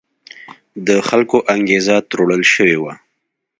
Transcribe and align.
د 0.87 0.89
خلکو 1.07 1.37
انګېزه 1.53 1.95
تروړل 2.09 2.43
شوې 2.53 2.77
وه. 2.81 2.93